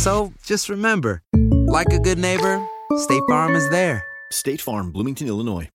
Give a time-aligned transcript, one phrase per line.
[0.00, 1.20] So just remember,
[1.66, 2.58] like a good neighbor,
[2.96, 4.02] State Farm is there.
[4.32, 5.68] State Farm, Bloomington, Illinois.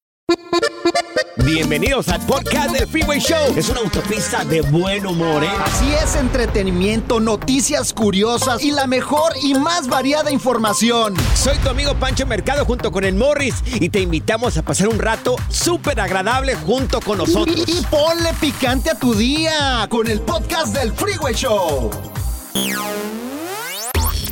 [1.45, 3.53] Bienvenidos al podcast del Freeway Show.
[3.55, 5.49] Es una autopista de buen humor, ¿eh?
[5.63, 11.13] Así es, entretenimiento, noticias curiosas y la mejor y más variada información.
[11.35, 14.97] Soy tu amigo Pancho Mercado junto con el Morris y te invitamos a pasar un
[14.97, 17.63] rato súper agradable junto con nosotros.
[17.67, 21.91] Y, y ponle picante a tu día con el podcast del Freeway Show.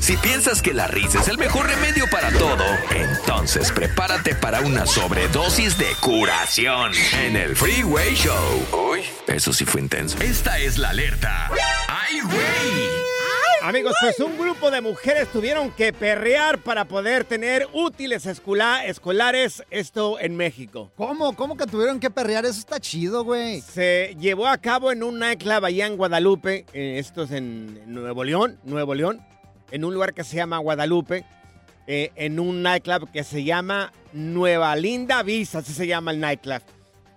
[0.03, 4.85] Si piensas que la risa es el mejor remedio para todo, entonces prepárate para una
[4.85, 8.67] sobredosis de curación en el Freeway Show.
[8.91, 10.17] Uy, eso sí fue intenso.
[10.21, 11.49] Esta es la alerta.
[11.87, 12.89] ¡Ay, güey!
[13.61, 19.63] Amigos, pues un grupo de mujeres tuvieron que perrear para poder tener útiles escola- escolares,
[19.71, 20.91] esto en México.
[20.97, 21.33] ¿Cómo?
[21.33, 22.43] ¿Cómo que tuvieron que perrear?
[22.43, 23.61] Eso está chido, güey.
[23.61, 28.25] Se llevó a cabo en un nightclub allá en Guadalupe, eh, esto es en Nuevo
[28.25, 29.25] León, Nuevo León,
[29.73, 31.25] en un lugar que se llama Guadalupe,
[31.87, 36.61] eh, en un nightclub que se llama Nueva Linda Vista, así se llama el nightclub.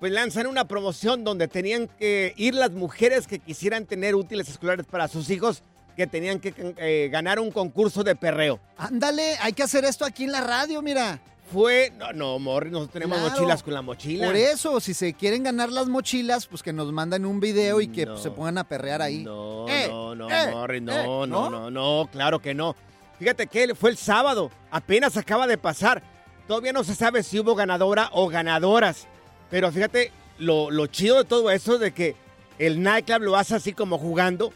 [0.00, 4.86] Pues lanzan una promoción donde tenían que ir las mujeres que quisieran tener útiles escolares
[4.86, 5.62] para sus hijos,
[5.96, 8.58] que tenían que eh, ganar un concurso de perreo.
[8.78, 11.20] Ándale, hay que hacer esto aquí en la radio, mira.
[11.52, 13.32] Fue, no, no, Morris, nosotros tenemos Claro.
[13.34, 14.26] mochilas con la mochila.
[14.26, 17.86] Por eso, si se quieren ganar las mochilas, pues que nos manden un video y
[17.88, 18.12] que No.
[18.12, 19.22] pues, se pongan a perrear ahí.
[19.22, 21.50] No, Eh, no, no, eh, Morris, no, eh, no, ¿no?
[21.50, 22.74] no, no, claro que no.
[23.20, 26.02] Fíjate que fue el sábado, apenas acaba de pasar.
[26.48, 29.06] Todavía no se sabe si hubo ganadora o ganadoras.
[29.48, 32.16] Pero fíjate, lo, lo chido de todo eso es de que
[32.58, 34.52] el nightclub lo hace así como jugando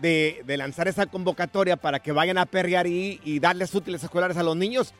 [0.00, 4.36] de, de lanzar esa convocatoria para que vayan a perrear y, y darles útiles escolares
[4.36, 4.92] a los niños.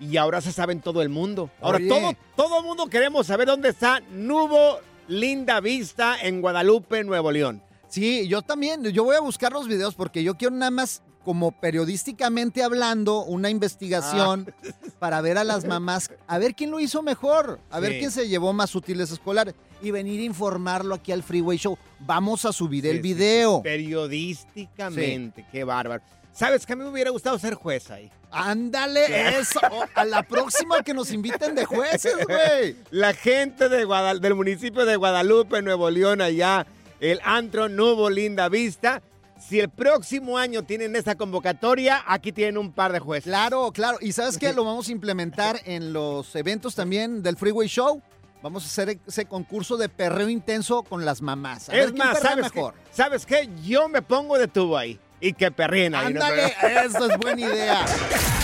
[0.00, 1.50] Y ahora se sabe en todo el mundo.
[1.60, 1.88] Ahora Oye.
[1.88, 4.78] todo, todo mundo queremos saber dónde está Nubo
[5.08, 7.62] Linda Vista en Guadalupe, Nuevo León.
[7.88, 8.84] Sí, yo también.
[8.84, 13.50] Yo voy a buscar los videos porque yo quiero nada más, como periodísticamente hablando, una
[13.50, 14.54] investigación
[14.98, 17.98] para ver a las mamás, a ver quién lo hizo mejor, a ver Sí.
[17.98, 21.76] quién se llevó más útiles escolares y venir a informarlo aquí al Freeway Show.
[22.00, 23.62] Vamos a subir Sí, el sí, video.
[23.62, 26.02] Periodísticamente, qué bárbaro.
[26.38, 28.12] ¿Sabes que a mí me hubiera gustado ser juez ahí?
[28.30, 29.58] Ándale, eso.
[29.96, 32.76] A la próxima que nos inviten de jueces, güey.
[32.92, 36.64] La gente de Guadal- del municipio de Guadalupe, Nuevo León, allá,
[37.00, 39.02] el antro Nubo Linda Vista.
[39.40, 43.24] Si el próximo año tienen esta convocatoria, aquí tienen un par de jueces.
[43.24, 43.98] Claro, claro.
[44.00, 44.52] ¿Y sabes qué?
[44.52, 48.00] Lo vamos a implementar en los eventos también del Freeway Show.
[48.44, 51.68] Vamos a hacer ese concurso de perreo intenso con las mamás.
[51.68, 52.74] A es más, ¿sabes mejor.
[52.74, 52.80] qué?
[52.92, 53.48] ¿sabes qué?
[53.64, 56.12] Yo me pongo de tubo ahí y que perreen ahí.
[56.14, 56.22] ¿no?
[56.22, 57.84] Ándale, eso es buena idea.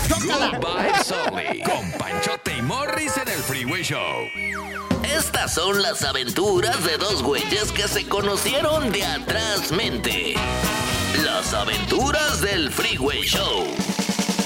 [0.09, 1.63] Good vibes only.
[1.63, 4.27] Con Panchote y Morris en el Freeway Show.
[5.05, 10.35] Estas son las aventuras de dos güeyes que se conocieron de atrás mente.
[11.25, 13.67] Las aventuras del Freeway Show.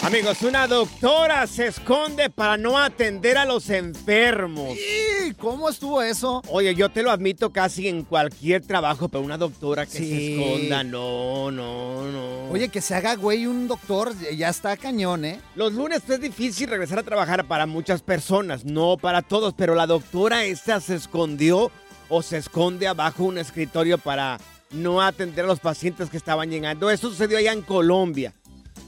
[0.09, 4.71] Amigos, una doctora se esconde para no atender a los enfermos.
[4.75, 6.41] ¿Y cómo estuvo eso?
[6.49, 10.09] Oye, yo te lo admito casi en cualquier trabajo, pero una doctora que Sí.
[10.09, 12.51] se esconda, no, no, no.
[12.51, 15.41] Oye, que se haga güey un doctor, ya está cañón, ¿eh?
[15.55, 19.87] los lunes es difícil regresar a trabajar para muchas personas, no para todos, pero la
[19.87, 21.71] doctora esta se escondió
[22.09, 24.39] o se esconde abajo un escritorio para
[24.71, 26.91] no atender a los pacientes que estaban llegando.
[26.91, 28.33] Eso sucedió allá en Colombia.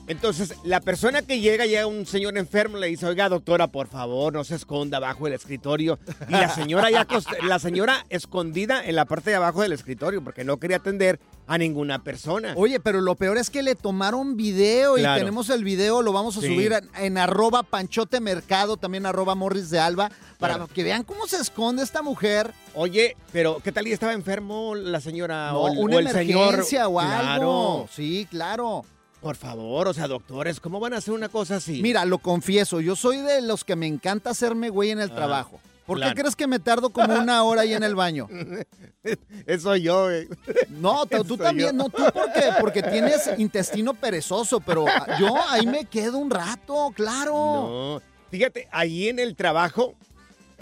[0.07, 4.33] Entonces, la persona que llega, llega un señor enfermo, le dice, oiga, doctora, por favor,
[4.33, 6.01] no se esconda abajo del escritorio.
[6.29, 7.07] Y la señora ya,
[7.47, 11.59] la señora escondida en la parte de abajo del escritorio, porque no quería atender a
[11.59, 12.55] ninguna persona.
[12.57, 16.37] Oye, pero lo peor es que le tomaron video y tenemos el video, lo vamos
[16.37, 16.47] a Sí.
[16.49, 20.11] subir en, en arroba panchote mercado, también arroba morris de alba,
[20.41, 20.69] para Claro.
[20.75, 22.53] que vean cómo se esconde esta mujer.
[22.75, 26.49] Oye, pero ¿qué tal y estaba enfermo la señora No, o, una o el señor?
[26.49, 27.15] emergencia o algo.
[27.21, 27.89] Claro.
[27.95, 28.85] Sí, claro.
[29.21, 31.83] Por favor, o sea, doctores, ¿cómo van a hacer una cosa así?
[31.83, 35.15] Mira, lo confieso, yo soy de los que me encanta hacerme güey en el Ah,
[35.15, 35.61] trabajo.
[35.87, 38.29] ¿Por qué crees que me tardo como una hora ahí en el baño?
[39.47, 40.29] Eso yo, güey.
[40.69, 41.73] No, tú, también, yo.
[41.75, 44.85] no, tú porque, porque tienes intestino perezoso, pero
[45.19, 47.33] yo ahí me quedo un rato, claro.
[47.35, 48.03] No.
[48.31, 49.95] Fíjate, ahí en el trabajo,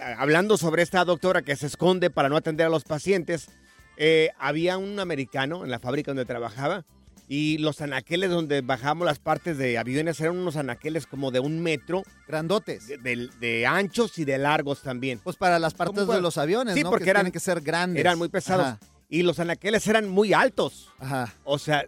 [0.00, 3.48] a- hablando sobre esta doctora que se esconde para no atender a los pacientes,
[3.98, 6.84] eh, había un americano en la fábrica donde trabajaba
[7.28, 11.60] y los anaqueles donde bajamos las partes de aviones eran unos anaqueles como de un
[11.62, 12.86] metro Grandotes.
[12.88, 15.18] de, de- de anchos y de largos también.
[15.22, 16.90] Pues para las partes ¿Cómo de los aviones, Sí, ¿no?
[16.90, 18.00] porque que eran- tienen que ser grandes.
[18.00, 18.66] Eran muy pesados.
[18.66, 18.78] Ajá,
[19.10, 20.88] Y los anaqueles eran muy altos.
[20.98, 21.34] ajá.
[21.44, 21.84] O sea,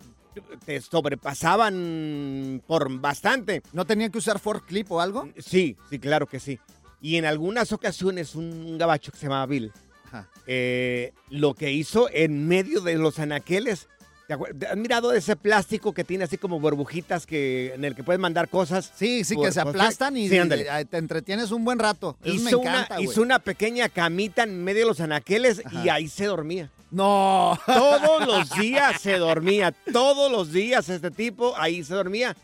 [0.64, 3.62] te sobrepasaban por bastante.
[3.72, 5.28] ¿No tenían que usar forklift o algo?
[5.38, 6.58] Sí, sí, claro que sí.
[7.00, 9.72] Y en algunas ocasiones un, gabacho que se llamaba Bill,
[10.06, 10.28] Ajá.
[10.46, 13.88] eh, lo que hizo en medio de los anaqueles,
[14.30, 18.04] ¿te acuer- ¿has mirado ese plástico que tiene así como burbujitas que, en el que
[18.04, 18.92] puedes mandar cosas?
[18.94, 22.16] Sí, sí, Por- que se aplastan y Sí, eh, te entretienes un buen rato.
[22.22, 23.08] Eso me Hizo, encanta, una, güey.
[23.08, 26.70] hizo una pequeña camita en medio de los anaqueles y ahí se dormía.
[26.92, 27.58] No.
[27.66, 32.36] Todos los días se dormía, todos los días este tipo ahí se dormía.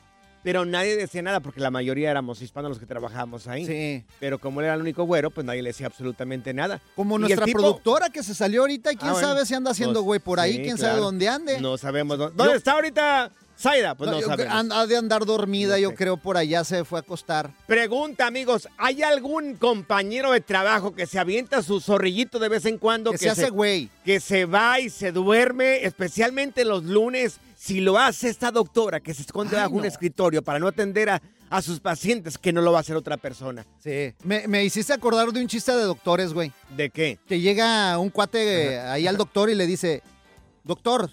[0.46, 3.66] Pero nadie decía nada porque la mayoría éramos hispanos los que trabajábamos ahí.
[3.66, 4.04] Sí.
[4.20, 6.80] Pero como él era el único güero, pues nadie le decía absolutamente nada.
[6.94, 9.26] Como Y nuestra tipo- productora que se salió ahorita, quién Ah, bueno.
[9.28, 11.60] sabe si anda haciendo Pues, güey por ahí, sí, quién sabe dónde ande.
[11.60, 12.36] No sabemos dónde.
[12.36, 13.94] ¿Dónde Yo- está ahorita Zaida?
[13.94, 14.54] Pues no, sabemos.
[14.54, 17.50] han- Ha de andar dormida, No yo creo, por allá se fue a acostar.
[17.66, 22.76] Pregunta, amigos, ¿hay algún compañero de trabajo que se avienta su zorrillito de vez en
[22.78, 23.12] cuando?
[23.12, 23.88] Que se hace güey.
[24.04, 27.38] que se va y se duerme, especialmente los lunes.
[27.56, 29.88] Si lo hace esta doctora que se esconde Ay, bajo un no.
[29.88, 33.16] escritorio para no atender a, a sus pacientes, que no lo va a hacer otra
[33.16, 33.64] persona.
[33.82, 34.12] Sí.
[34.22, 36.52] Me, me hiciste acordar de un chiste de doctores, güey.
[36.76, 37.18] ¿De qué?
[37.26, 40.02] Que llega un cuate ahí al doctor y le dice,
[40.62, 41.10] doctor,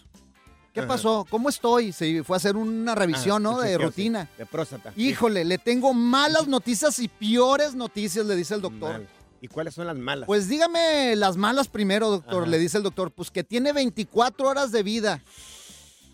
[0.74, 1.26] ¿qué pasó?
[1.30, 1.92] ¿Cómo estoy?
[1.92, 3.58] Se fue a hacer una revisión, Ah, ¿no?
[3.58, 4.24] un De rutina.
[4.26, 4.92] sí, de próstata.
[4.98, 8.92] Híjole, le tengo malas noticias y peores noticias, le dice el doctor.
[8.94, 9.08] mal.
[9.42, 10.26] ¿Y cuáles son las malas?
[10.26, 12.52] Pues dígame las malas primero, doctor, Ajá.
[12.52, 13.12] le dice el doctor.
[13.12, 15.22] Pues que tiene 24 horas de vida.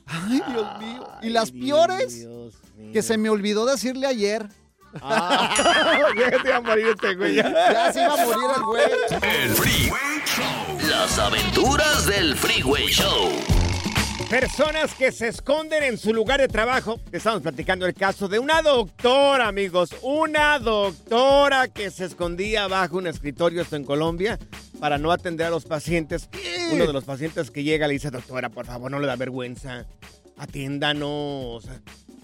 [0.07, 1.07] Ay, Dios mío.
[1.21, 2.91] Y Ay, las peores, Dios mío.
[2.91, 4.49] que se me olvidó decirle ayer.
[5.03, 5.53] Ah,
[6.17, 7.35] ya se iba a morir este güey.
[7.35, 7.43] ya.
[7.71, 8.83] Ya se iba a morir el güey.
[9.21, 10.89] El Freeway Show.
[10.89, 13.29] Las aventuras del Freeway Show.
[14.29, 16.99] Personas que se esconden en su lugar de trabajo.
[17.11, 19.89] Estamos platicando el caso de una doctora, amigos.
[20.03, 24.37] Una doctora que se escondía bajo un escritorio, esto en Colombia,
[24.79, 26.29] para no atender a los pacientes.
[26.71, 29.87] Uno de los pacientes que llega le dice, doctora, por favor, no le da vergüenza.
[30.37, 31.67] Atiéndanos.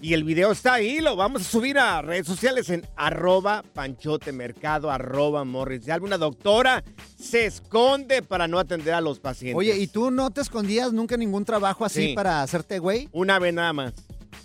[0.02, 4.90] Y el video está ahí, lo vamos a subir a redes sociales en arroba panchotemercado,
[4.90, 5.84] arroba morris.
[5.86, 6.06] de Alba.
[6.06, 6.84] Una doctora
[7.18, 9.56] se esconde para no atender a los pacientes.
[9.58, 12.14] Oye, ¿y tú no te escondías nunca en ningún trabajo así Sí.
[12.14, 13.08] para hacerte güey?
[13.12, 13.94] Una vez nada más.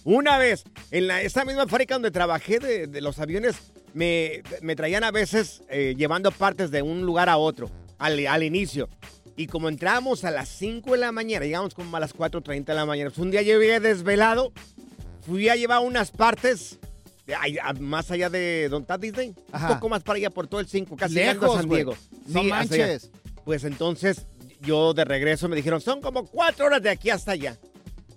[0.03, 0.63] Una vez.
[0.89, 3.55] En la, esta misma fábrica donde trabajé de, de los aviones,
[3.93, 7.69] me, me traían a veces eh, llevando partes de un lugar a otro,
[7.99, 8.87] al, al inicio.
[9.35, 12.73] Y como entramos a las 5 de la mañana, llegamos como a las 4.30 de
[12.73, 13.09] la mañana.
[13.09, 14.51] Pues un día yo llegué desvelado,
[15.25, 16.77] fui a llevar unas partes
[17.27, 19.35] de ahí, a- más allá de donde está Disney.
[19.51, 19.67] Ajá.
[19.69, 21.69] Un poco más para allá por todo el 5, casi a Lejos, San.
[21.69, 21.95] Diego.
[22.27, 22.55] No Sí, allá.
[22.55, 23.09] manches.
[23.45, 24.25] Pues entonces
[24.61, 27.57] yo de regreso me dijeron, son como cuatro horas de aquí hasta allá.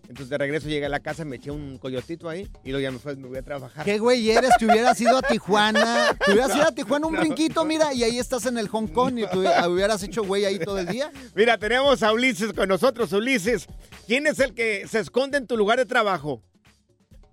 [0.07, 2.91] Entonces de regreso llegué a la casa, me eché un coyotito ahí y luego ya
[2.93, 3.85] me, fue, me voy a trabajar.
[3.85, 4.51] ¿Qué güey eres?
[4.59, 6.15] Te hubieras ido a Tijuana.
[6.25, 9.19] Te hubieras ido a Tijuana un brinquito, mira, y ahí estás en el Hong Kong
[9.19, 11.11] y tú hubieras hecho güey ahí todo el día.
[11.35, 13.13] Mira, tenemos a Ulises con nosotros.
[13.13, 13.67] Ulises,
[14.07, 16.43] ¿quién es el que se esconde en tu lugar de trabajo?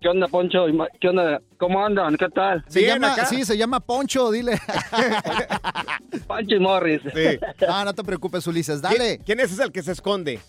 [0.01, 0.65] ¿Qué onda, Poncho?
[1.00, 1.39] ¿Qué onda?
[1.58, 2.17] ¿Cómo andan?
[2.17, 2.63] ¿Qué tal?
[2.67, 3.25] Se llama, acá.
[3.27, 4.53] sí, se llama Poncho, dile.
[6.27, 7.01] Pancho y Morris.
[7.13, 7.38] Sí.
[7.70, 9.20] Ah, no te preocupes, Ulises, ¿Quién, dale.
[9.24, 10.39] quién es el que se esconde?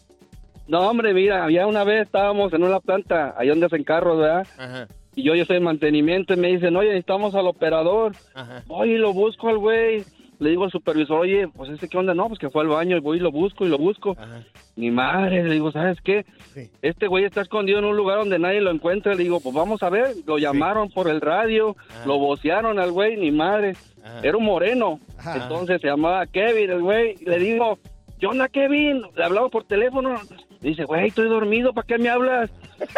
[0.69, 4.47] No, hombre, mira, ya una vez estábamos en una planta, ahí donde hacen carros, ¿verdad?
[4.57, 8.13] Ajá, Y yo, yo soy mantenimiento y me dicen, oye, necesitamos al operador.
[8.35, 8.63] ajá.
[8.69, 10.03] Oye, lo busco al güey.
[10.43, 12.97] Le digo al supervisor, oye, pues este qué onda, no, pues que fue al baño
[12.97, 14.17] y voy y lo busco y lo busco.
[14.19, 14.43] Ajá.
[14.75, 16.27] Mi madre, le digo, ¿sabes qué?
[16.53, 16.69] Sí.
[16.83, 19.15] Este güey está escondido en un lugar donde nadie lo encuentra.
[19.15, 20.15] Le digo, pues vamos a ver.
[20.27, 23.77] Lo llamaron por el radio, lo vocearon al güey, ni madre.
[24.03, 24.21] Ajá.
[24.23, 24.99] Era un moreno.
[25.35, 27.15] Entonces se llamaba Kevin, el güey.
[27.25, 27.79] Le digo,
[28.19, 29.03] ¿qué onda, Kevin?
[29.15, 30.17] Le hablamos por teléfono.
[30.63, 32.51] Dice, güey, estoy dormido, ¿para qué me hablas?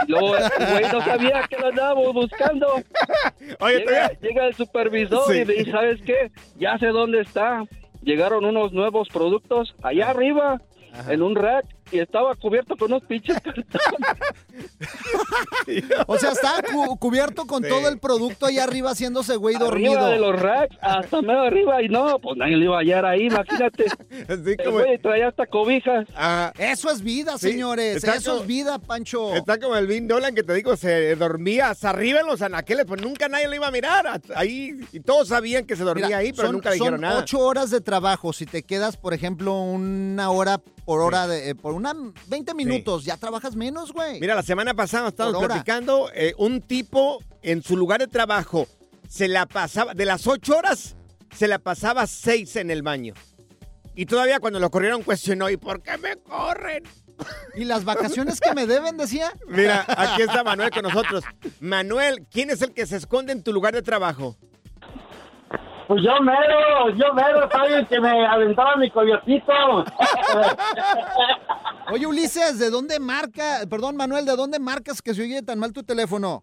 [0.07, 2.67] Luego, güey, no sabía que lo andábamos buscando.
[3.61, 3.85] Oye,
[4.21, 5.39] llega, el supervisor Sí.
[5.41, 6.31] y dice, ¿sabes qué?
[6.59, 7.65] Ya sé dónde está.
[8.03, 10.61] Llegaron unos nuevos productos allá arriba,
[11.09, 13.67] en un rack, y estaba cubierto con unos pinches cartones.
[16.07, 17.69] O sea, está cu- cubierto con Sí.
[17.69, 19.93] todo el producto ahí arriba haciéndose güey dormido.
[19.93, 23.05] Arriba de los racks, hasta medio arriba, y no, pues nadie le iba a hallar
[23.05, 23.85] ahí, imagínate.
[24.29, 26.07] Así El como- güey traía hasta cobijas.
[26.15, 26.53] Ajá.
[26.59, 27.97] Eso es vida, Sí, señores.
[27.97, 29.35] está Eso como- es vida, Pancho.
[29.35, 32.85] Está como el Vin Dolan que te digo, se dormía hasta arriba en los anaqueles,
[32.87, 34.21] pues nunca nadie lo iba a mirar.
[34.37, 37.21] Ahí, y todos sabían que se dormía Mira, ahí, pero son- nunca son dijeron nada.
[37.21, 38.33] ocho horas de trabajo.
[38.33, 41.93] Si te quedas, por ejemplo, una hora por hora, de, eh, por una
[42.29, 44.21] 20 minutos, ya trabajas menos, güey.
[44.21, 48.67] Mira, la semana pasada estábamos platicando, eh, un tipo en su lugar de trabajo
[49.09, 50.97] se la pasaba, de las ocho horas,
[51.37, 53.15] se la pasaba seis en el baño.
[53.95, 56.83] Y todavía cuando lo corrieron cuestionó, ¿y por qué me corren?
[57.55, 59.33] ¿Y las vacaciones que me deben, decía?
[59.47, 61.23] Mira, aquí está Manuel con nosotros.
[61.61, 64.37] Manuel, ¿quién es el que se esconde en tu lugar de trabajo?
[65.87, 67.87] Pues yo mero, yo mero, ¿sabes?
[67.89, 69.53] Que me aventaba mi coyotito.
[71.93, 73.61] Oye, Ulises, ¿de dónde marca?
[73.69, 76.43] Perdón, Manuel, ¿de dónde marcas que se oye tan mal tu teléfono?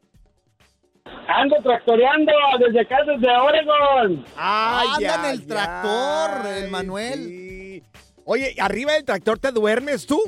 [1.28, 4.26] Ando tractoreando desde acá, desde Oregon.
[4.38, 7.20] Ay, Anda en el tractor, ay, el Manuel.
[7.26, 7.84] sí.
[8.24, 10.22] Oye, ¿arriba del tractor te duermes tú?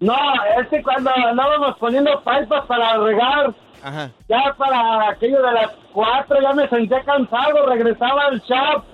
[0.00, 0.16] No,
[0.60, 4.10] es que cuando andábamos poniendo pipas para regar, Ajá.
[4.28, 8.84] ya para aquello de las cuatro, ya me sentía cansado, regresaba al shop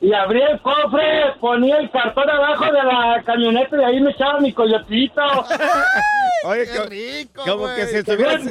[0.00, 4.40] y abría el cofre, ponía el cartón abajo de la camioneta y ahí me echaba
[4.40, 5.20] mi coyotito.
[6.44, 8.42] Oye, Qué co- rico, como que si estuvieras...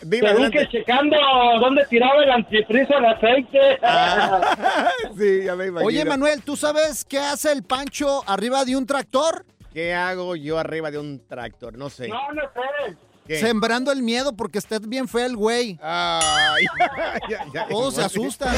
[0.00, 1.16] Dime, Según que checando
[1.60, 3.80] dónde tiraba el antifriz el aceite.
[3.82, 5.88] Ah, sí, ya me imagino.
[5.88, 9.44] Oye, Manuel, ¿tú sabes qué hace el Pancho arriba de un tractor?
[9.72, 11.76] ¿Qué hago yo arriba de un tractor?
[11.76, 12.06] No sé.
[12.06, 12.96] No, no sé.
[13.28, 13.40] ¿Qué?
[13.40, 15.78] Sembrando el miedo porque está bien feo el güey.
[15.82, 16.64] Ay,
[17.28, 18.56] ya, ya, Todos se asustan.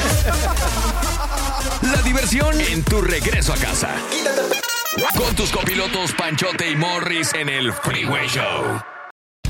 [1.81, 3.89] La diversión en tu regreso a casa.
[5.17, 8.81] Con tus copilotos Panchote y Morris en el Freeway Show.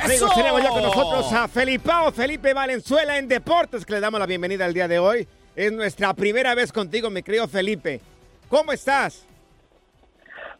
[0.00, 4.26] Amigos, tenemos ya con nosotros a Felipao, Felipe Valenzuela en Deportes, que le damos la
[4.26, 5.26] bienvenida al día de hoy.
[5.56, 8.00] Es nuestra primera vez contigo, mi querido Felipe.
[8.48, 9.26] ¿Cómo estás?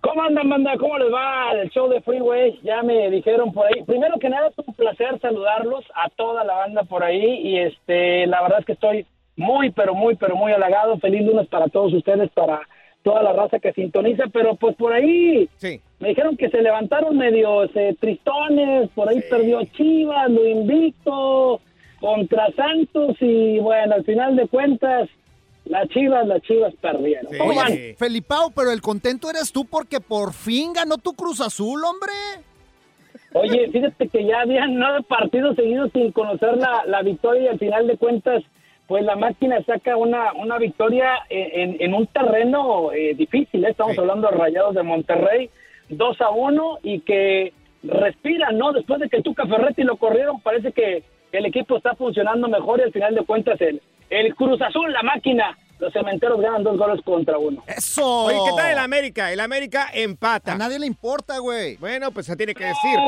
[0.00, 0.76] ¿Cómo andan, banda?
[0.78, 2.60] ¿Cómo les va el show de Freeway?
[2.62, 3.82] Ya me dijeron por ahí.
[3.84, 7.40] Primero que nada, es un placer saludarlos a toda la banda por ahí.
[7.42, 10.98] Y este, la verdad es que estoy muy, pero muy, pero muy halagado.
[10.98, 12.60] Feliz lunes para todos ustedes, para
[13.02, 14.24] toda la raza que sintoniza.
[14.32, 15.80] Pero pues por ahí Sí.
[16.00, 18.90] me dijeron que se levantaron medio eh, tristones.
[18.94, 21.60] Por ahí perdió Chivas, lo invicto
[22.00, 23.16] contra Santos.
[23.20, 25.08] Y bueno, al final de cuentas,
[25.64, 27.26] las Chivas, las Chivas perdieron.
[27.40, 32.12] Oye, Felipao, pero el contento eres tú porque por fin ganó tu Cruz Azul, hombre.
[33.34, 37.58] Oye, fíjate que ya habían nueve partidos seguidos sin conocer la, la victoria y al
[37.58, 38.42] final de cuentas,
[38.88, 43.62] pues la máquina saca una, una victoria en, un terreno eh, difícil.
[43.66, 43.70] ¿eh?
[43.70, 45.50] Estamos hablando de Rayados de Monterrey,
[45.90, 47.52] 2 a 1 y que
[47.82, 48.72] respiran, ¿no?
[48.72, 52.84] Después de que Tuca Ferretti lo corrieron, parece que el equipo está funcionando mejor y
[52.84, 57.04] al final de cuentas el, el Cruz Azul, la máquina, los cementeros ganan dos goles
[57.04, 57.62] contra uno.
[57.66, 58.24] ¡Eso!
[58.24, 59.30] Oye, ¿qué tal el América?
[59.30, 60.54] El América empata.
[60.54, 61.76] A nadie le importa, güey.
[61.76, 62.98] Bueno, pues se tiene que decir.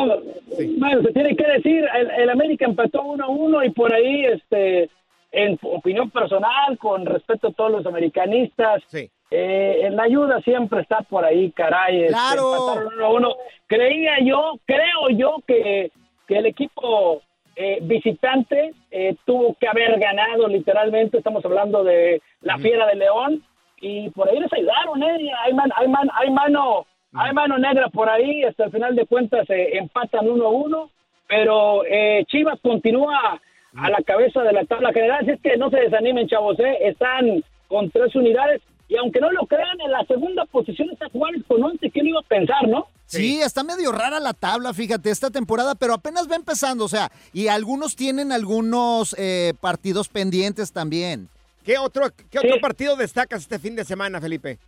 [0.78, 4.26] Bueno, se tiene que decir, el, el América empató 1 a 1 y por ahí
[4.26, 4.90] este
[5.32, 8.82] en opinión personal, con respeto a todos los americanistas,
[9.30, 12.00] eh, en la ayuda siempre está por ahí, caray.
[12.02, 12.52] este, Claro.
[12.54, 13.34] empataron uno uno.
[13.66, 15.90] Creía yo, creo yo que,
[16.26, 17.22] que el equipo
[17.54, 23.44] eh, visitante eh, tuvo que haber ganado literalmente, estamos hablando de la Fiera de León,
[23.80, 25.30] y por ahí les ayudaron, ¿eh?
[25.44, 26.86] Hay, man- hay, man- hay mano...
[27.12, 30.90] Hay mano negra por ahí, hasta el final de cuentas eh, empatan uno a uno,
[31.26, 33.40] pero eh, Chivas continúa
[33.76, 36.78] a la cabeza de la tabla general, así es que no se desanimen, chavos, ¿eh?
[36.82, 41.42] están con tres unidades, y aunque no lo crean, en la segunda posición está Juárez
[41.46, 42.88] con 11, ¿quién iba a pensar, no?
[43.06, 47.10] Sí, está medio rara la tabla, fíjate, esta temporada, pero apenas va empezando, o sea,
[47.32, 51.28] y algunos tienen algunos eh, partidos pendientes también.
[51.64, 54.58] ¿Qué otro, qué otro partido destacas este fin de semana, Felipe?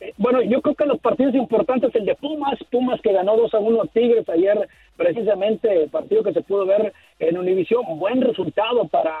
[0.00, 3.54] Eh, Bueno, yo creo que los partidos importantes, el de Pumas, Pumas que ganó 2
[3.54, 8.20] a 1 a Tigres ayer, precisamente el partido que se pudo ver en Univisión, buen
[8.20, 9.16] resultado para,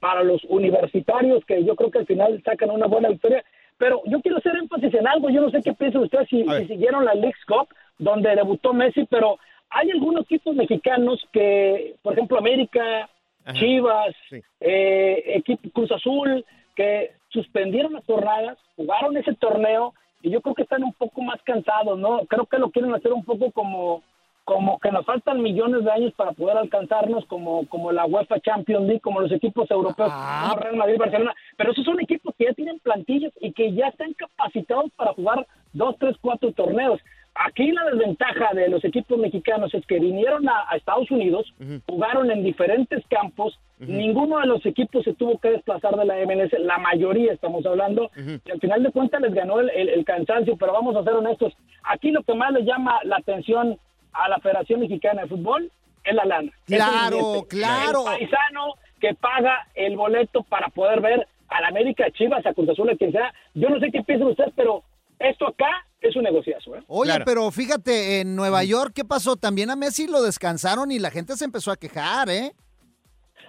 [0.00, 3.44] para los universitarios que yo creo que al final sacan una buena victoria.
[3.78, 6.66] Pero yo quiero hacer énfasis en algo, yo no sé qué piensan ustedes si, si
[6.66, 9.38] siguieron la League's Cup, donde debutó Messi, pero
[9.70, 13.08] hay algunos equipos mexicanos que, por ejemplo, América,
[13.54, 14.14] Chivas,
[14.60, 16.44] eh, equipo Cruz Azul,
[16.76, 21.40] que suspendieron las jornadas, jugaron ese torneo y yo creo que están un poco más
[21.42, 22.20] cansados, ¿no?
[22.26, 24.02] Creo que lo quieren hacer un poco como
[24.44, 28.86] como que nos faltan millones de años para poder alcanzarnos como como la UEFA Champions
[28.86, 32.52] League, como los equipos europeos, como Real Madrid, Barcelona, pero esos son equipos que ya
[32.54, 37.00] tienen plantillas y que ya están capacitados para jugar dos, tres, cuatro torneos.
[37.34, 41.52] Aquí la desventaja de los equipos mexicanos es que vinieron a, a Estados Unidos,
[41.88, 46.52] jugaron en diferentes campos, ninguno de los equipos se tuvo que desplazar de la MLS,
[46.60, 48.10] la mayoría estamos hablando,
[48.44, 51.14] y al final de cuentas les ganó el, el- el cansancio, pero vamos a ser
[51.14, 53.78] honestos, aquí lo que más le llama la atención
[54.12, 55.70] a la Federación Mexicana de Fútbol
[56.04, 56.52] es la lana.
[56.66, 57.46] Es el Claro, billete.
[57.48, 57.98] claro.
[58.00, 62.68] El paisano que paga el boleto para poder ver a la América, Chivas, a Cruz
[62.68, 63.32] Azul, a quien sea.
[63.54, 64.82] Yo no sé qué piensan ustedes, pero
[65.18, 66.82] esto acá es un negociazo, ¿eh?
[66.88, 69.36] Oye, pero fíjate, en Nueva York, ¿qué pasó?
[69.36, 72.52] También a Messi lo descansaron y la gente se empezó a quejar, ¿eh?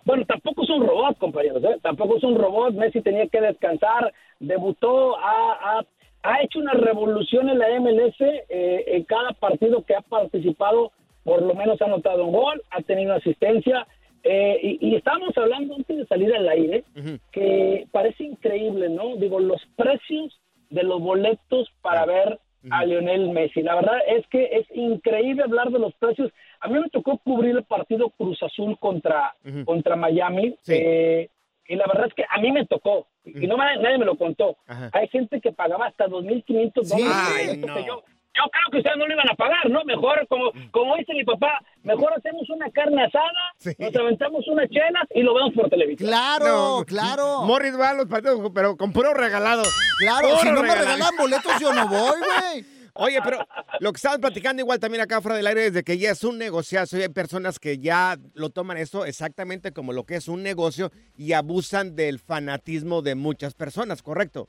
[0.06, 1.78] Bueno, tampoco es un robot, compañeros, ¿eh?
[1.82, 2.74] Tampoco es un robot.
[2.74, 5.86] Messi tenía que descansar, debutó, ha, ha,
[6.24, 8.16] ha hecho una revolución en la MLS.
[8.20, 10.92] eh, en cada partido que ha participado,
[11.24, 13.88] por lo menos ha anotado un gol, ha tenido asistencia.
[14.24, 16.84] eh, y, y estábamos hablando antes de salir al aire,
[17.32, 19.16] que parece increíble, ¿no?
[19.18, 20.38] Digo, los precios
[20.70, 22.40] de los boletos para ver
[22.72, 23.62] a Lionel Messi.
[23.62, 26.32] La verdad es que es increíble hablar de los precios.
[26.62, 30.56] A mí me tocó cubrir el partido Cruz Azul contra, contra Miami.
[30.76, 31.30] eh,
[31.68, 33.08] y la verdad es que a mí me tocó.
[33.26, 34.58] Y no me- nadie me lo contó.
[34.94, 37.58] Hay gente que pagaba hasta 2.500 dólares.
[37.62, 37.88] por Ay, no.
[37.88, 38.04] yo,
[38.36, 39.84] yo creo que ustedes no lo iban a pagar, ¿no?
[39.86, 45.08] Mejor, como, como dice mi papá, mejor hacemos una carne asada, nos aventamos unas chelas
[45.14, 46.10] y lo vemos por televisión.
[46.10, 47.44] Claro, claro.
[47.44, 49.64] Morris va a los partidos, pero con puro regalado.
[50.00, 52.66] Claro, Puro si no me regalan boletos, yo no voy, güey.
[52.96, 53.40] Oye, pero
[53.80, 56.24] lo que estaban platicando igual también acá fuera del aire es de que ya es
[56.24, 60.28] un negociazo y hay personas que ya lo toman esto exactamente como lo que es
[60.28, 64.48] un negocio y abusan del fanatismo de muchas personas, ¿correcto?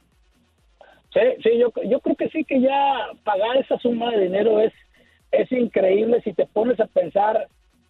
[1.14, 4.72] Sí, sí, yo, yo creo que sí que ya pagar esa suma de dinero es,
[5.30, 7.46] es increíble si te pones a pensar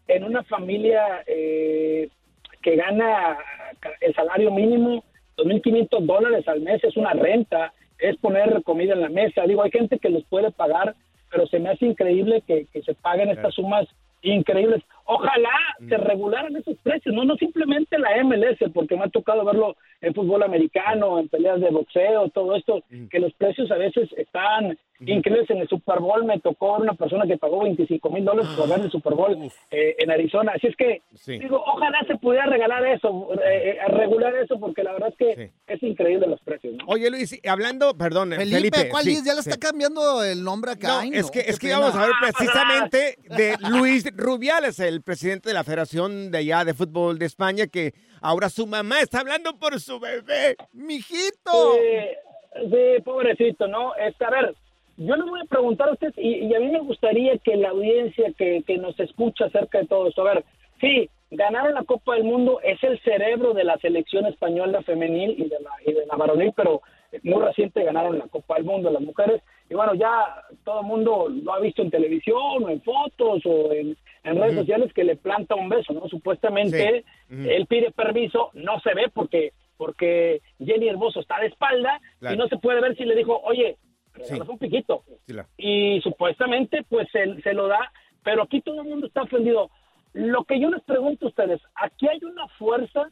[0.09, 2.11] en una familia eh,
[2.61, 3.39] que gana
[4.03, 5.03] el salario mínimo,
[5.39, 9.47] 2.500 dólares al mes, es una renta, es poner comida en la mesa.
[9.47, 10.95] Digo, hay gente que los puede pagar,
[11.31, 13.87] pero se me hace increíble que, que se paguen estas sumas
[14.21, 14.83] increíbles.
[15.07, 15.51] Ojalá
[15.88, 20.14] se regularan esos precios, no no simplemente la MLS, porque me ha tocado verlo en
[20.14, 25.51] fútbol americano, en peleas de boxeo, todo esto, que los precios a veces están increíbles.
[25.51, 28.81] En el Super Bowl me tocó una persona que pagó 25 mil dólares por ver
[28.81, 29.37] el Super Bowl
[29.71, 30.53] eh, en Arizona.
[30.55, 31.38] Así es que, Sí.
[31.38, 35.51] digo, ojalá se pudiera regalar eso, eh, eh, regular eso, porque la verdad es que
[35.67, 36.75] es increíble los precios.
[36.75, 36.85] ¿no?
[36.87, 38.88] Oye, Luis, hablando, perdón, eh, Felipe, Felipe.
[38.90, 39.25] ¿cuál sí, es?
[39.25, 39.51] Ya le sí.
[39.51, 40.88] está cambiando el nombre acá.
[40.88, 45.49] No, Ay, es que, es que vamos a ver precisamente de Luis Rubiales, el presidente
[45.49, 49.59] de la Federación de allá de Fútbol de España, que ahora su mamá está hablando
[49.59, 50.57] por su bebé.
[50.73, 51.75] ¡Mijito!
[51.75, 53.95] Sí, sí, pobrecito, ¿no?
[53.97, 54.55] Este, a ver,
[54.97, 57.71] yo le voy a preguntar a usted, y, y a mí me gustaría que la
[57.71, 60.45] audiencia que, que nos escucha acerca de todo esto, a ver,
[60.81, 65.49] sí, ganaron la Copa del Mundo, es el cerebro de la selección española femenil y
[65.49, 66.83] de la, y de la varonil, pero
[67.23, 71.29] muy reciente ganaron la Copa del Mundo las mujeres, y bueno, ya todo el mundo
[71.29, 75.17] lo ha visto en televisión, o en fotos, o en, en redes sociales, que le
[75.17, 76.09] planta un beso, ¿no?
[76.09, 77.49] Supuestamente Sí.
[77.51, 82.35] Él pide permiso, no se ve porque porque Jenny Hermoso está de espalda Claro.
[82.35, 83.77] y no se puede ver si le dijo, oye,
[84.23, 84.35] Sí.
[84.41, 85.03] un piquito.
[85.27, 89.71] Sí, Y supuestamente, pues, se, se lo da, pero aquí todo el mundo está ofendido.
[90.13, 93.11] Lo que yo les pregunto a ustedes, ¿aquí hay una fuerza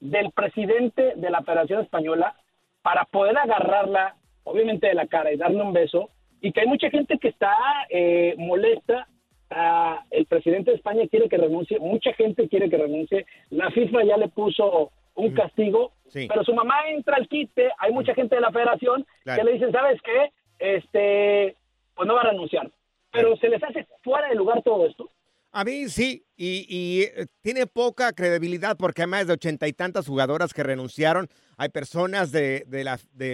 [0.00, 2.34] del presidente de la Federación Española
[2.82, 6.08] para poder agarrarla, obviamente de la cara y darle un beso,
[6.40, 7.54] y que hay mucha gente que está
[7.90, 9.06] eh, molesta.
[9.50, 13.26] Ah, el presidente de España quiere que renuncie, mucha gente quiere que renuncie.
[13.50, 16.26] La FIFA ya le puso un castigo, Sí.
[16.28, 17.68] pero su mamá entra al quite.
[17.78, 19.38] Hay mucha gente de la Federación Claro.
[19.40, 20.30] que le dicen, ¿sabes qué?
[20.60, 21.56] Este,
[21.96, 22.70] pues no va a renunciar.
[23.12, 25.10] Pero se les hace fuera de lugar todo esto.
[25.52, 29.72] A mí sí, y, y, eh, tiene poca credibilidad porque hay más de ochenta y
[29.72, 31.26] tantas jugadoras que renunciaron.
[31.60, 32.64] Hay personas de,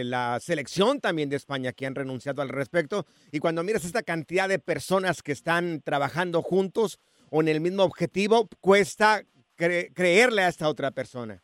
[0.05, 3.05] la, selección también de España que han renunciado al respecto.
[3.31, 6.99] Y cuando miras esta cantidad de personas que están trabajando juntos
[7.31, 9.23] o en el mismo objetivo, cuesta
[9.57, 11.41] cre- creerle a esta otra persona.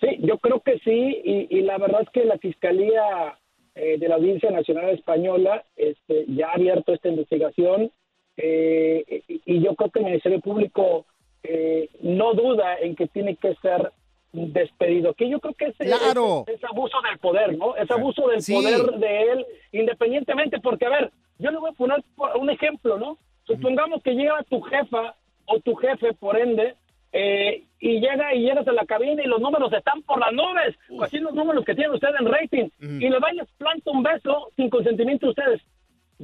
[0.00, 3.36] Sí, yo creo que sí, y, la verdad es que la Fiscalía
[3.74, 7.90] eh, de la Audiencia Nacional Española este, ya ha abierto esta investigación
[8.36, 11.04] eh, y, y yo creo que el Ministerio Público
[11.42, 13.90] eh, no duda en que tiene que ser
[14.32, 16.44] despedido, que yo creo que es, Claro.
[16.46, 17.76] es, es abuso del poder, ¿no?
[17.76, 18.54] Es abuso del Sí.
[18.54, 22.02] poder de él, independientemente, porque a ver, yo le voy a poner
[22.36, 23.18] un ejemplo, ¿no?
[23.44, 25.14] Supongamos que llega tu jefa
[25.46, 26.74] o tu jefe, por ende,
[27.12, 30.76] eh, y llega y llegas a la cabina y los números están por las nubes,
[30.90, 33.90] o así los números que tienen ustedes en rating, y le van y les planta
[33.90, 35.60] un beso sin consentimiento de ustedes.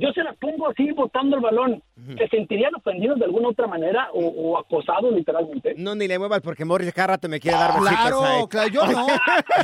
[0.01, 1.83] Yo se la pongo así botando el balón.
[2.17, 5.75] ¿Se sentirían ofendidos de alguna otra manera o, o acosados literalmente?
[5.77, 8.47] No, ni le muevas porque Morris cada rato me quiere dar besitos Claro, ahí.
[8.49, 9.07] claro, yo no.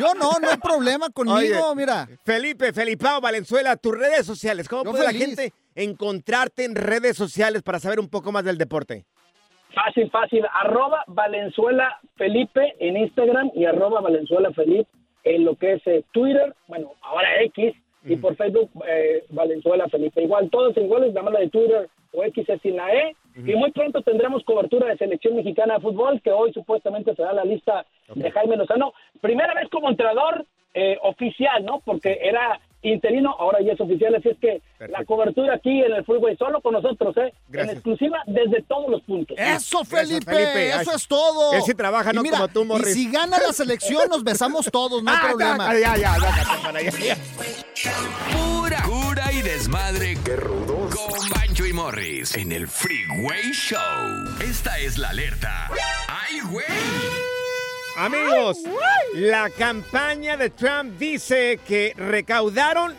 [0.00, 2.08] Yo no, no hay problema conmigo, Oye, mira.
[2.24, 4.68] Felipe, Felipao, Valenzuela, tus redes sociales.
[4.68, 5.20] ¿Cómo Yo puede feliz.
[5.20, 9.04] la gente encontrarte en redes sociales para saber un poco más del deporte?
[9.74, 10.44] Fácil, fácil.
[10.52, 14.88] Arroba Valenzuela Felipe en Instagram y arroba Valenzuela Felipe
[15.24, 20.22] en lo que es eh, Twitter, bueno, ahora X, y por Facebook eh, Valenzuela Felipe.
[20.22, 23.16] Igual, todos iguales, nada más la de Twitter o X es sin la E.
[23.36, 27.44] Y muy pronto tendremos cobertura de selección mexicana de fútbol, que hoy supuestamente será la
[27.44, 28.92] lista de Jaime Lozano.
[29.20, 31.80] Primera vez como entrenador eh, oficial, ¿no?
[31.84, 32.60] Porque era
[32.92, 36.60] interino, ahora ya es oficial, así es que la cobertura aquí en el Freeway solo
[36.60, 37.32] con nosotros, ¿eh?
[37.48, 37.70] Gracias.
[37.72, 39.36] En exclusiva desde todos los puntos.
[39.38, 40.68] Eso, Gracias, Felipe, Felipe.
[40.68, 41.52] eso Ay, es todo.
[41.54, 42.96] él sí trabaja, Y no mira, como tú, Morris.
[42.96, 45.72] Y si gana la selección, nos besamos todos, no hay Ah, problema.
[45.74, 47.16] Ya, ya, ya, ya.
[48.32, 50.16] Pura cura y desmadre.
[50.24, 50.94] Qué rudos.
[50.94, 53.78] Con Bancho y Morris en el Freeway Show.
[54.42, 55.70] Esta es la alerta.
[56.08, 56.64] ¡Ay, güey!
[57.96, 58.58] Amigos,
[59.14, 62.92] la campaña de Trump dice que recaudaron,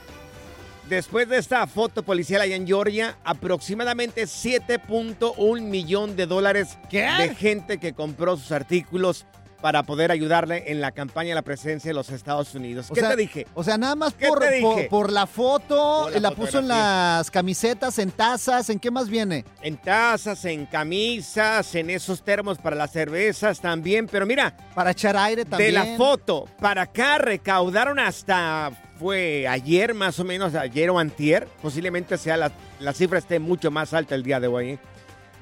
[0.88, 7.78] después de esta foto policial allá en Georgia, aproximadamente 7.1 millón de dólares de gente
[7.78, 9.26] que compró sus artículos
[9.66, 12.92] para poder ayudarle en la campaña a la presidencia de los Estados Unidos.
[12.92, 13.48] O ¿Qué sea, te dije?
[13.56, 17.98] O sea, nada más ¿Qué por, la foto, Por la la, puso en las camisetas,
[17.98, 19.44] en tazas, ¿en qué más viene?
[19.64, 25.18] En tazas, en camisas, en esos termos para las cervezas también, pero mira, Para echar
[25.18, 25.74] aire también.
[25.74, 31.48] De la foto para acá recaudaron hasta fue ayer más o menos, ayer o antier,
[31.64, 34.70] posiblemente sea la, la cifra esté mucho más alta el día de hoy.
[34.70, 34.80] ¿eh?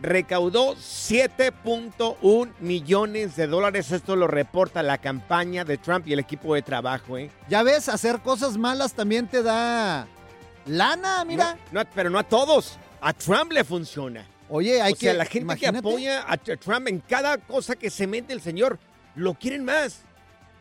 [0.04, 6.54] Recaudó 7.1 millones de dólares, esto lo reporta la campaña de Trump y el equipo
[6.56, 7.18] de trabajo.
[7.18, 7.32] ¿eh?
[7.48, 10.06] Ya ves, hacer cosas malas también te da
[10.66, 11.58] lana, mira.
[11.72, 14.28] No, no, pero no a todos, a Trump le funciona.
[14.50, 15.18] Oye, hay o sea, que.
[15.18, 15.82] la gente imagínate.
[15.82, 18.78] que apoya a Tr- Trump en cada cosa que se mete el señor,
[19.16, 20.02] lo quieren más.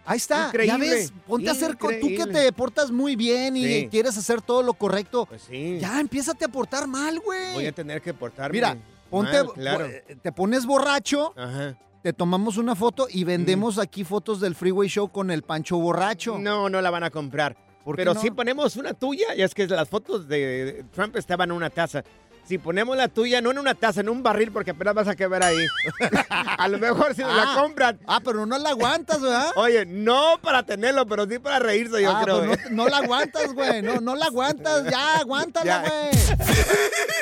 [0.04, 3.64] Ahí está, Increíble, ya ves, ponte a hacer, tú que te portas muy bien y
[3.64, 3.88] Sí.
[3.90, 5.78] quieres hacer todo lo correcto, Pues sí.
[5.80, 7.54] ya empiézate a portar mal, güey.
[7.54, 8.54] Voy a tener que portarme.
[8.54, 8.76] Mira,
[9.12, 9.86] ponte, mal, claro.
[9.86, 11.76] bo- te pones borracho, Ajá.
[12.02, 16.38] te tomamos una foto y vendemos aquí fotos del Freeway Show con el Pancho borracho.
[16.38, 17.56] No, no la van a comprar.
[17.84, 18.20] ¿Por qué Pero no?
[18.20, 22.02] si ponemos una tuya, y es que las fotos de Trump estaban en una taza.
[22.48, 25.14] Si ponemos la tuya, no en una taza, en un barril, porque apenas vas a
[25.14, 25.56] quedar ahí.
[26.28, 27.98] a lo mejor si nos la Ah, compran.
[28.06, 29.52] Ah, pero no la aguantas, ¿verdad?
[29.56, 32.44] Oye, no para tenerlo, pero sí para reírse, yo ah, creo.
[32.44, 32.62] pues ¿eh?
[32.70, 33.80] no, no la aguantas, güey.
[33.82, 34.84] No, no la aguantas.
[34.90, 36.38] Ya, aguántala, güey.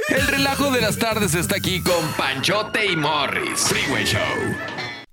[0.09, 3.61] El relajo de las tardes está aquí con Panchote y Morris.
[3.61, 4.20] Freeway Show.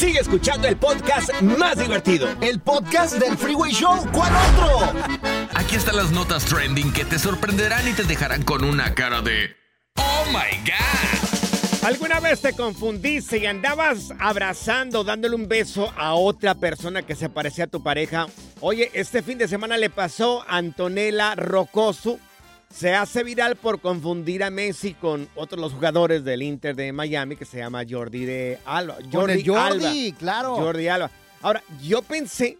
[0.00, 2.26] Sigue escuchando el podcast más divertido.
[2.40, 3.98] El podcast del Freeway Show.
[4.14, 4.98] ¿Cuál otro?
[5.54, 9.54] Aquí están las notas trending que te sorprenderán y te dejarán con una cara de
[9.96, 11.86] ¡Oh my God!
[11.86, 17.28] ¿Alguna vez te confundiste y andabas abrazando, dándole un beso a otra persona que se
[17.28, 18.26] parecía a tu pareja?
[18.60, 22.18] Oye, este fin de semana le pasó a Antonella Rocoso.
[22.72, 27.36] Se hace viral por confundir a Messi con otros los jugadores del Inter de Miami
[27.36, 28.96] que se llama Jordi de Alba.
[29.12, 29.92] Jordi, Alba.
[30.18, 30.54] claro.
[30.56, 31.10] Jordi Alba.
[31.42, 32.58] Ahora, yo pensé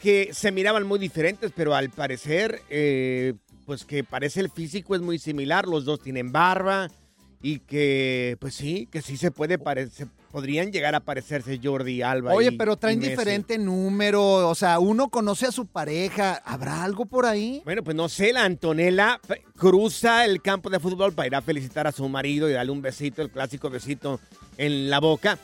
[0.00, 3.34] que se miraban muy diferentes, pero al parecer, eh,
[3.66, 5.66] pues que parece el físico es muy similar.
[5.66, 6.90] Los dos tienen barba
[7.42, 12.32] y que, pues sí, que sí se puede parecer, podrían llegar a parecerse Jordi Alba.
[12.34, 14.48] Oye, y- pero traen y diferente número.
[14.48, 16.42] O sea, uno conoce a su pareja.
[16.44, 17.62] ¿Habrá algo por ahí?
[17.64, 19.20] Bueno, pues no sé, la Antonella
[19.56, 22.82] cruza el campo de fútbol para ir a felicitar a su marido y darle un
[22.82, 24.20] besito, el clásico besito
[24.56, 25.38] en la boca.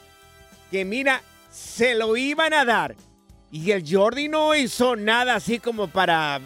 [0.70, 2.94] Que mira, se lo iban a dar.
[3.50, 6.40] Y el Jordi no hizo nada así como para...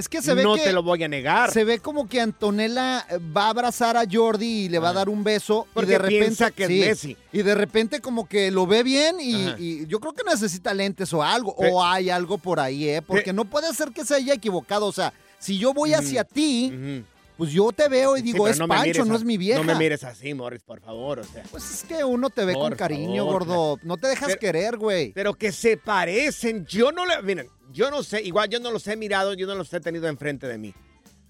[0.00, 1.52] Es que se ve no que te lo voy a negar.
[1.52, 4.92] Se ve como que Antonella eh, va a abrazar a Jordi y le va a
[4.94, 5.66] dar un beso.
[5.74, 7.16] Porque y de repente, piensa que es Messi.
[7.32, 11.22] Y de repente como que lo ve bien y, yo creo que necesita lentes o
[11.22, 11.54] algo.
[11.54, 13.02] O hay algo por ahí, ¿eh?
[13.02, 14.86] Porque no puede ser que se haya equivocado.
[14.86, 17.04] O sea, si yo voy hacia ti.
[17.40, 19.58] Pues yo te veo y digo, es no Pancho, no a- es mi vieja.
[19.58, 21.42] No me mires así, Morris, por favor, o sea.
[21.50, 23.78] Pues es que uno te ve con cariño, favor, gordo.
[23.82, 25.12] No te dejas Pero- querer, güey.
[25.12, 26.66] Pero que se parecen.
[26.66, 27.22] Yo no le.
[27.22, 28.20] Miren, yo no sé.
[28.20, 30.74] Igual yo no los he mirado, yo no los he tenido enfrente de mí.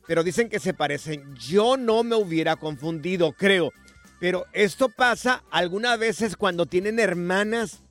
[0.08, 1.32] Pero dicen que se parecen.
[1.36, 3.70] Yo no me hubiera confundido, creo.
[4.18, 7.82] Pero esto pasa algunas veces cuando tienen hermanas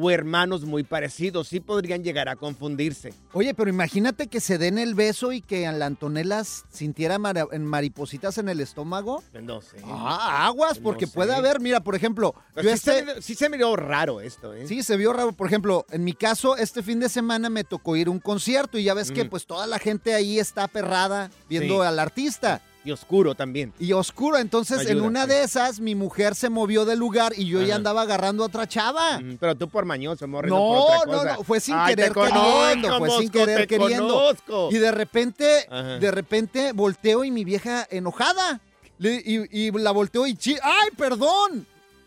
[0.00, 1.48] o hermanos muy parecidos.
[1.48, 3.12] Sí podrían llegar a confundirse.
[3.32, 7.46] Oye, pero imagínate que se den el beso y que a la Antonella sintiera mara-
[7.58, 9.22] maripositas en el estómago.
[9.42, 9.78] No sé.
[9.84, 11.12] Ah, aguas, No porque sé.
[11.14, 14.20] puede haber, mira, por ejemplo, Pero yo sí, se este, miró, sí se miró raro
[14.20, 14.66] esto, ¿eh?
[14.66, 17.96] sí se vio raro, por ejemplo, en mi caso, este fin de semana me tocó
[17.96, 19.30] ir a un concierto y ya ves que Ujú.
[19.30, 21.86] pues toda la gente ahí está aperrada viendo Sí.
[21.88, 22.62] al artista.
[22.88, 23.74] Y oscuro también.
[23.78, 27.60] Y oscuro, entonces en una de esas mi mujer se movió del lugar y yo
[27.60, 27.74] ya Ajá.
[27.76, 29.20] andaba agarrando a otra chava.
[29.20, 30.50] Mm, Pero tú por mañoso, Morris.
[30.50, 31.36] No, por otra no, cosa.
[31.36, 34.14] no, fue sin Ay, querer conozco, queriendo, fue sin querer queriendo.
[34.14, 34.68] conozco.
[34.72, 35.98] Y de repente, Ajá.
[35.98, 38.60] de repente volteo y mi vieja enojada.
[38.98, 41.66] Le- y, y la volteo y chi, ¡ay, perdón!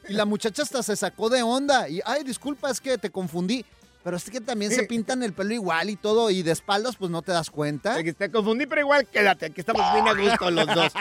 [0.10, 1.88] Y la muchacha hasta se sacó de onda.
[1.88, 3.64] Y, ay, disculpa, es que te confundí.
[4.04, 6.32] Pero es que también se pintan el pelo igual y todo.
[6.32, 8.02] Y de espaldas, pues no te das cuenta.
[8.04, 10.94] Que te confundí, pero igual quédate, aquí estamos bien a gusto los dos.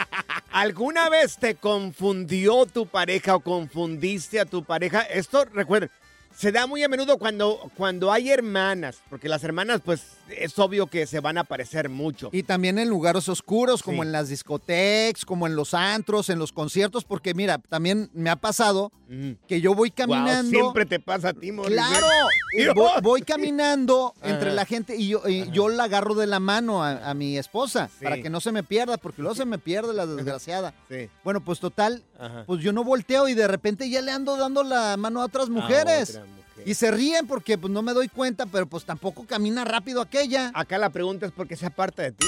[0.51, 5.01] ¿Alguna vez te confundió tu pareja o confundiste a tu pareja?
[5.01, 5.89] Esto, recuerden,
[6.35, 10.03] se da muy a menudo cuando, cuando hay hermanas, porque las hermanas, pues,
[10.37, 12.29] es obvio que se van a parecer mucho.
[12.31, 14.07] Y también en lugares oscuros, como Sí.
[14.07, 17.03] en las discotecas, como en los antros, en los conciertos.
[17.03, 19.31] Porque mira, también me ha pasado Mm.
[19.47, 20.49] que yo voy caminando.
[20.49, 21.73] siempre te pasa a ti, Morris.
[21.73, 22.07] Claro,
[22.75, 26.83] voy, voy caminando entre la gente y yo, y yo la agarro de la mano
[26.83, 28.03] a, a mi esposa Sí.
[28.05, 30.73] para que no se me pierda, porque luego se me pierde la desgraciada.
[30.89, 31.09] Sí.
[31.23, 32.43] Bueno, pues total, Ajá.
[32.47, 35.49] pues yo no volteo y de repente ya le ando dando la mano a otras
[35.49, 36.11] mujeres.
[36.11, 36.40] otra mujer.
[36.65, 40.51] Y se ríen porque pues no me doy cuenta, pero pues tampoco camina rápido aquella.
[40.53, 42.25] Acá la pregunta es por qué se aparta de ti.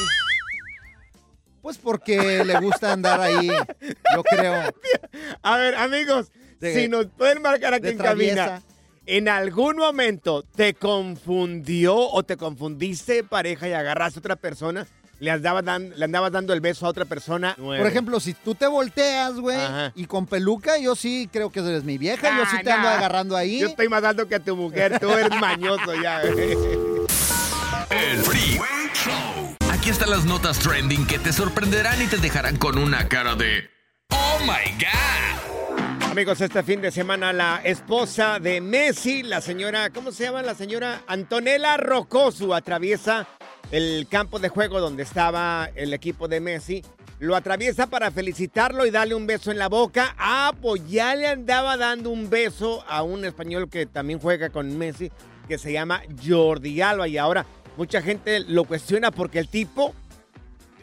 [1.62, 4.62] Pues porque le gusta andar ahí, yo creo.
[5.41, 8.34] A ver, amigos, De- si nos pueden marcar aquí en cabina.
[8.46, 8.62] traviesa.
[9.06, 14.88] ¿En algún momento te confundió o te confundiste de pareja y agarraste a otra persona?
[15.24, 17.56] ¿Le andabas, dan- le andabas dando el beso a otra persona?
[17.56, 19.58] Por ejemplo, si tú te volteas, güey,
[19.96, 22.90] y con peluca, yo sí creo que eres mi vieja, yo sí te Ah, ando
[22.90, 22.96] nah.
[22.98, 23.62] agarrando ahí.
[23.62, 26.20] Yo estoy más alto que a tu mujer, tú eres mañoso ya.
[26.24, 29.56] El Freeway Show.
[29.72, 33.70] Aquí están las notas trending que te sorprenderán y te dejarán con una cara de
[34.10, 36.12] ¡Oh my God!
[36.12, 40.42] Amigos, este fin de semana la esposa de Messi, la señora, ¿cómo se llama?
[40.44, 43.26] La señora Antonella Rocosu atraviesa
[43.71, 46.84] el campo de juego donde estaba el equipo de Messi.
[47.19, 50.13] Lo atraviesa para felicitarlo y darle un beso en la boca.
[50.17, 54.78] Ah, pues ya le andaba dando un beso a un español que también juega con
[54.78, 55.12] Messi.
[55.47, 57.08] que se llama Jordi Alba.
[57.08, 57.45] Y ahora
[57.78, 59.93] mucha gente lo cuestiona porque el tipo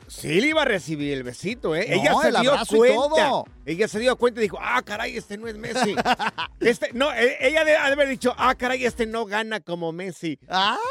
[0.08, 1.86] sí le iba a recibir el besito, ¿eh?
[1.88, 3.42] No, Ella se el dio cuenta.
[3.64, 5.94] Ella se dio cuenta y dijo, ah, caray, este no es Messi.
[6.60, 10.38] este, no, eh, ella debe haber dicho, ah, caray, este no gana como Messi.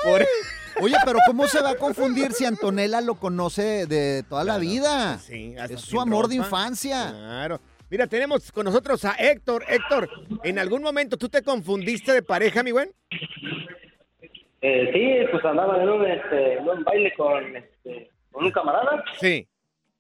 [0.04, 0.26] Por-
[0.82, 5.18] Oye, pero ¿cómo se va a confundir si Antonella lo conoce de toda la vida?
[5.20, 7.10] Sí, hasta es su amor de infancia.
[7.12, 7.60] Claro.
[7.90, 9.64] Mira, tenemos con nosotros a Héctor.
[9.68, 10.10] Héctor,
[10.44, 12.92] ¿en algún momento tú te confundiste de pareja, mi buen?
[14.62, 19.04] Eh, sí, pues andaba en un, este, en un baile con, este, con un camarada
[19.20, 19.48] Sí,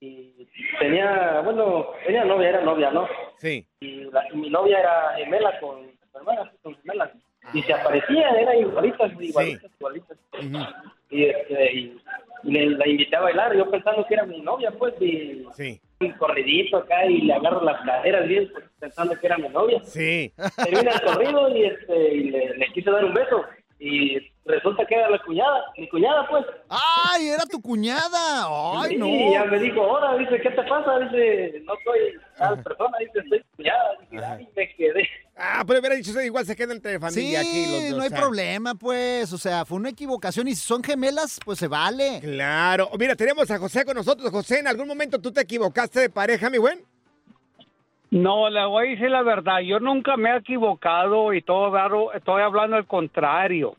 [0.01, 0.47] y
[0.79, 3.07] tenía, bueno, tenía novia, era novia, ¿no?
[3.37, 3.65] sí.
[3.79, 7.09] Y, la- y mi novia era gemela con su hermana, con gemelas.
[7.53, 10.17] Y se aparecía, era igualitas, igualitas, igualitas.
[11.09, 11.97] Y, este, y,
[12.43, 15.81] y le, la invité a bailar, yo pensando que era mi novia, pues, y Sí.
[16.01, 19.81] un corridito acá y le agarro las caderas bien, pues, pensando que era mi novia.
[19.83, 20.31] Sí.
[20.63, 23.43] Termina el corrido y, este, y le, le quise dar un beso.
[23.79, 24.17] Y
[24.49, 26.45] resulta que era la cuñada, mi cuñada, pues.
[26.69, 28.47] ¡Ay, era tu cuñada!
[28.81, 29.07] ¡Ay, Sí, no!
[29.07, 30.99] y ya me dijo, ahora, dice, ¿qué te pasa?
[30.99, 31.99] Dice, no soy
[32.37, 33.89] tal persona, dice, soy cuñada.
[34.09, 35.07] Dije, ay, me quedé.
[35.37, 37.97] Ah, pero hubiera dicho, igual se queda entre Sí, familia aquí los dos.
[37.97, 38.19] no hay o sea.
[38.19, 39.31] problema, pues.
[39.31, 42.19] O sea, fue una equivocación y si son gemelas, pues se vale.
[42.21, 42.89] Claro.
[42.99, 44.29] Mira, tenemos a José con nosotros.
[44.31, 46.81] José, ¿en algún momento tú te equivocaste de pareja, mi buen?
[48.11, 49.59] No, le voy a decir la verdad.
[49.59, 53.75] Yo nunca me he equivocado y todo raro, estoy hablando al contrario.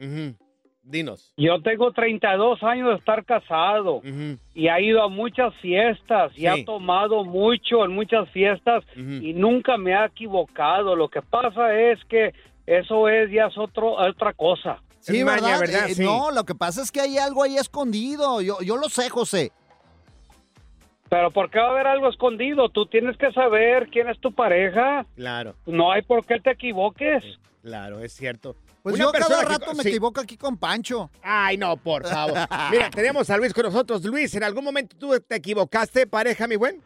[0.82, 1.32] Dinos.
[1.36, 4.00] Yo tengo 32 años de estar casado
[4.54, 6.46] y ha ido a muchas fiestas y Sí.
[6.46, 10.96] ha tomado mucho en muchas fiestas y nunca me ha equivocado.
[10.96, 12.32] Lo que pasa es que
[12.66, 14.80] eso es ya es otro, otra cosa.
[15.00, 15.62] Sí, ¿verdad?
[15.64, 18.40] Eh, No, lo que pasa es que hay algo ahí escondido.
[18.42, 19.52] Yo, yo lo sé, José.
[21.08, 22.68] Pero ¿por qué va a haber algo escondido?
[22.68, 25.04] Tú tienes que saber quién es tu pareja.
[25.16, 25.54] Claro.
[25.66, 27.24] No hay por qué te equivoques.
[27.62, 28.54] Claro, es cierto.
[28.82, 29.88] Pues Una yo cada que- rato me sí.
[29.90, 31.10] equivoco aquí con Pancho.
[31.22, 32.38] Ay, no, por favor.
[32.70, 34.04] Mira, tenemos a Luis con nosotros.
[34.04, 36.80] Luis, ¿en algún momento tú te equivocaste de pareja, mi buen?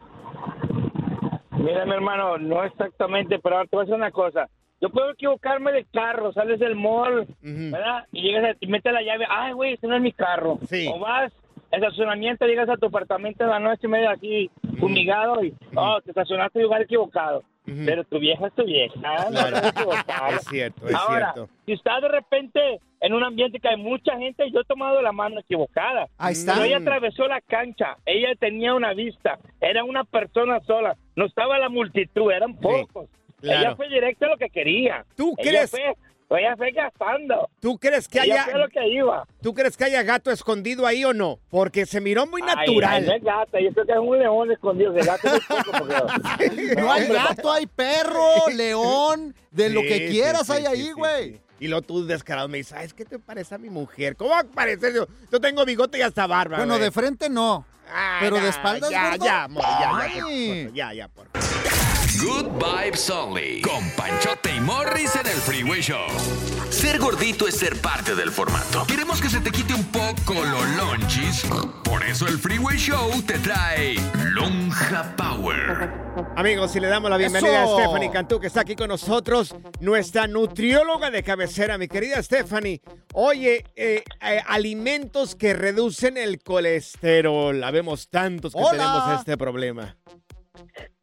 [1.57, 4.49] Mira, mi hermano, no exactamente, pero ahora te voy a decir una cosa.
[4.81, 8.05] Yo puedo equivocarme de carro, sales del mall, ¿verdad?
[8.11, 10.59] Y llegas a, y metes la llave, ay, güey, ese no es mi carro.
[10.91, 11.31] O vas
[11.71, 16.59] estacionamiento, llegas a tu apartamento en la noche, medio así, fumigado, y, oh, te estacionaste
[16.59, 17.43] en lugar equivocado.
[17.65, 18.93] Pero tu vieja es tu vieja.
[19.03, 19.27] ¿ah?
[19.31, 20.27] No.
[20.37, 21.51] Es cierto, es Ahora, cierto.
[21.65, 25.11] si estás de repente en un ambiente que hay mucha gente, yo he tomado la
[25.11, 26.07] mano equivocada.
[26.17, 26.53] Ahí está.
[26.53, 31.57] Pero ella atravesó la cancha, ella tenía una vista, era una persona sola, no estaba
[31.59, 33.09] la multitud, eran pocos.
[33.41, 33.59] claro.
[33.59, 35.05] Ella fue directo a lo que quería.
[35.15, 35.71] ¿Tú Ella crees?
[35.71, 35.93] Fue,
[36.37, 37.49] ella fue gastando.
[37.59, 39.27] ¿Tú crees que haya fue a lo que iba.
[39.41, 41.39] ¿Tú crees que haya gato escondido ahí o no?
[41.49, 42.93] Porque se miró muy Ay, natural.
[42.93, 44.91] ay, no es gata, yo creo que es un león escondido.
[44.91, 46.75] De gato es poco porque...
[46.75, 50.91] No hay gato, hay perro, león, de lo que quieras sí, hay sí, ahí, sí,
[50.91, 51.33] güey.
[51.33, 51.41] sí.
[51.59, 54.15] Y luego tú descarado me dices, ¿sabes qué te parece a mi mujer?
[54.17, 54.93] ¿Cómo va a parecer?
[54.93, 56.57] Yo, yo tengo bigote y hasta barba.
[56.57, 56.83] Bueno, güey.
[56.83, 57.65] de frente no.
[58.19, 59.25] pero de espaldas, ya, gordo.
[59.25, 59.87] ya, amor, ya, ya,
[60.19, 61.27] favor, ya, ya, por
[62.19, 63.61] Good Vibes Only.
[63.61, 66.07] Con Panchote y Morris en el Freeway Show.
[66.69, 68.85] Ser gordito es ser parte del formato.
[68.87, 71.45] Queremos que se te quite un poco los lonchis.
[71.83, 73.95] Por eso el Freeway Show te trae
[74.31, 75.91] Lonja Power.
[76.37, 77.77] Amigos, y le damos la bienvenida ¡Eso!
[77.77, 82.81] a Stephanie Cantú, que está aquí con nosotros, nuestra nutrióloga de cabecera, mi querida Stephanie.
[83.13, 87.63] Oye, eh, eh, alimentos que reducen el colesterol.
[87.63, 88.71] Habemos tantos que Hola.
[88.71, 89.97] tenemos este problema.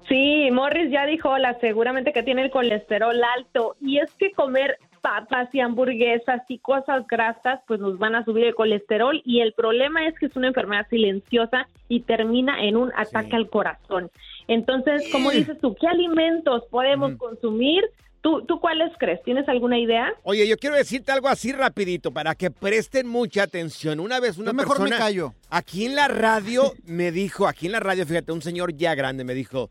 [0.08, 3.76] Sí, Morris ya dijo, hola, seguramente que tiene el colesterol alto.
[3.80, 8.44] Y es que comer papas y hamburguesas y cosas grasas, pues nos van a subir
[8.44, 9.20] el colesterol.
[9.24, 13.48] Y el problema es que es una enfermedad silenciosa y termina en un ataque al
[13.48, 14.10] corazón.
[14.48, 17.82] Entonces, como dices tú, ¿qué alimentos podemos consumir?
[18.22, 19.20] ¿Tú, ¿Tú cuáles crees?
[19.24, 20.12] ¿Tienes alguna idea?
[20.22, 23.98] Oye, yo quiero decirte algo así rapidito para que presten mucha atención.
[23.98, 25.34] Una vez una Yo mejor me persona callo.
[25.50, 29.24] aquí en la radio me dijo, aquí en la radio, fíjate, un señor ya grande
[29.24, 29.70] me dijo,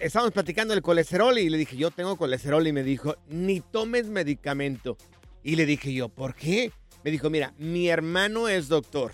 [0.00, 4.06] estábamos platicando del colesterol y le dije, yo tengo colesterol y me dijo, ni tomes
[4.06, 4.96] medicamento.
[5.42, 6.72] Y le dije yo, ¿por qué?
[7.04, 9.12] Me dijo, mira, mi hermano es doctor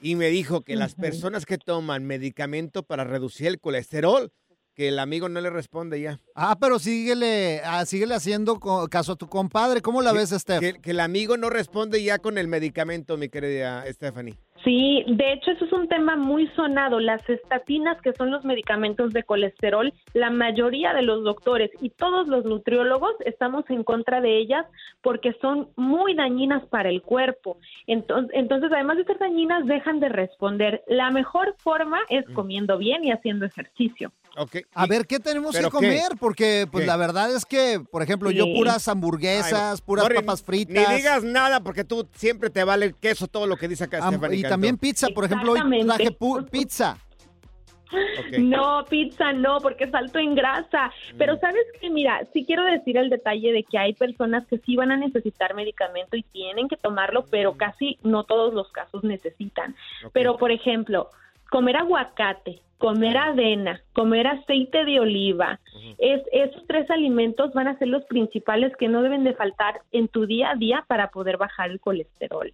[0.00, 4.32] y me dijo que las personas que toman medicamento para reducir el colesterol,
[4.76, 6.20] que el amigo no le responde ya.
[6.34, 8.60] Ah, pero síguele, ah, síguele haciendo
[8.90, 9.80] caso a tu compadre.
[9.80, 10.60] ¿Cómo la ves, Steph?
[10.60, 14.36] Que, que el amigo no responde ya con el medicamento, mi querida Stephanie.
[14.66, 17.00] Sí, de hecho eso es un tema muy sonado.
[17.00, 22.26] Las estatinas, que son los medicamentos de colesterol, la mayoría de los doctores y todos
[22.26, 24.66] los nutriólogos estamos en contra de ellas
[25.02, 27.58] porque son muy dañinas para el cuerpo.
[27.86, 30.82] Entonces, entonces además de ser dañinas, dejan de responder.
[30.86, 34.12] La mejor forma es comiendo bien y haciendo ejercicio.
[34.74, 36.12] A ver, ¿qué tenemos que comer?
[36.20, 36.86] Porque, pues, ¿Qué?
[36.86, 40.88] la verdad es que, por ejemplo, yo puras hamburguesas, Ay, puras papas fritas.
[40.88, 43.98] Ni digas nada porque tú siempre te vale queso todo lo que dice acá
[44.30, 46.16] y también pizza, por ejemplo, hoy traje
[46.50, 46.98] pizza.
[48.38, 50.88] No, pizza no, porque es alto en grasa.
[51.14, 51.18] Mm.
[51.18, 54.76] Pero sabes que, mira, sí quiero decir el detalle de que hay personas que sí
[54.76, 57.56] van a necesitar medicamento y tienen que tomarlo, pero Mm.
[57.56, 59.76] casi no todos los casos necesitan.
[60.12, 61.10] Pero, por ejemplo,
[61.50, 65.60] comer aguacate, comer avena, comer aceite de oliva,
[65.98, 70.08] es, esos tres alimentos van a ser los principales que no deben de faltar en
[70.08, 72.52] tu día a día para poder bajar el colesterol.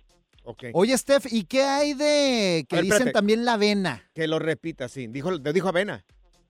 [0.72, 3.12] Oye, Steph, ¿y qué hay de que ver, dicen espérate.
[3.12, 4.02] también la avena?
[4.12, 5.06] Que lo repita, sí.
[5.06, 6.04] Dijo, te dijo avena.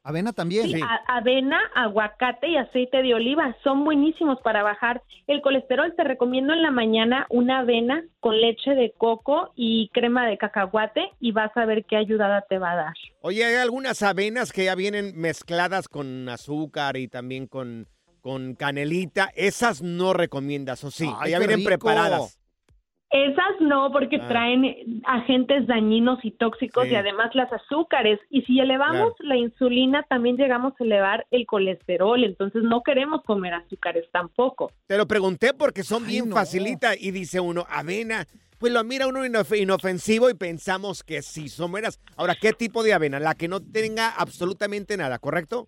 [0.05, 0.67] Avena también.
[0.69, 5.95] Sí, a- avena, aguacate y aceite de oliva son buenísimos para bajar el colesterol.
[5.97, 11.03] Te recomiendo en la mañana una avena con leche de coco y crema de cacahuate
[11.21, 12.95] y vas a ver qué ayudada te va a dar.
[13.21, 17.87] Oye, hay algunas avenas que ya vienen mezcladas con azúcar y también con,
[18.21, 19.31] con canelita.
[19.37, 21.07] Esas no recomiendas, ¿o sí?
[21.21, 21.69] Ay, ya vienen rico.
[21.69, 22.41] preparadas.
[23.13, 24.27] Esas no, porque Ah.
[24.29, 26.93] traen agentes dañinos y tóxicos Sí.
[26.93, 28.19] y además las azúcares.
[28.31, 32.25] Y si elevamos la insulina, también llegamos a elevar el colesterol.
[32.25, 34.73] Entonces no queremos comer azúcares tampoco.
[34.87, 38.25] Te lo pregunté porque son bien facilita y dice uno, avena.
[38.59, 42.01] Pues lo mira uno inof- inofensivo y pensamos que sí, son buenas.
[42.17, 43.21] Ahora, ¿qué tipo de avena?
[43.21, 45.67] La que no tenga absolutamente nada, ¿correcto?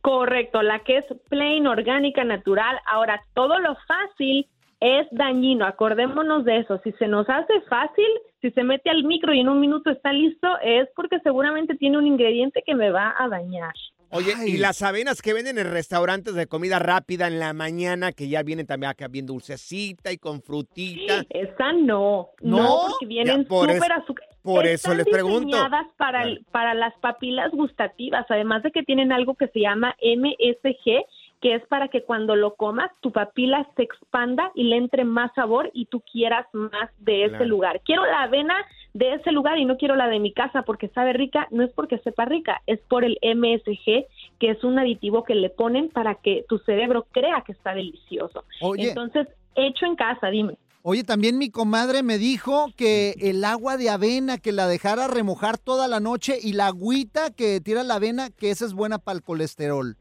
[0.00, 2.78] Correcto, la que es plain, orgánica, natural.
[2.86, 4.46] Ahora, todo lo fácil
[4.80, 5.64] es dañino.
[5.66, 6.80] Acordémonos de eso.
[6.84, 8.06] Si se nos hace fácil,
[8.40, 11.98] si se mete al micro y en un minuto está listo, es porque seguramente tiene
[11.98, 13.72] un ingrediente que me va a dañar.
[14.10, 18.28] Oye, y las avenas que venden en restaurantes de comida rápida en la mañana, que
[18.28, 21.24] ya vienen también acá bien dulcecita y con frutita.
[21.30, 22.56] Esa no, ¿No?
[22.62, 24.28] no, porque vienen súper azúcar.
[24.42, 25.46] por eso les pregunto.
[25.56, 29.96] diseñadas para, el- para las papilas gustativas, además de que tienen algo que se llama
[30.00, 31.04] MSG,
[31.44, 35.30] que es para que cuando lo comas tu papila se expanda y le entre más
[35.34, 37.44] sabor y tú quieras más de ese Claro.
[37.44, 37.82] lugar.
[37.84, 38.54] Quiero la avena
[38.94, 41.70] de ese lugar y no quiero la de mi casa porque sabe rica, no es
[41.72, 44.06] porque sepa rica, es por el MSG,
[44.40, 48.44] que es un aditivo que le ponen para que tu cerebro crea que está delicioso.
[48.62, 48.88] Oye.
[48.88, 50.56] Entonces, hecho en casa, dime.
[50.80, 55.58] Oye, también mi comadre me dijo que el agua de avena, que la dejara remojar
[55.58, 59.16] toda la noche y la agüita que tira la avena, que esa es buena para
[59.16, 59.98] el colesterol.